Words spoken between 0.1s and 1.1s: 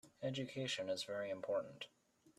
Education is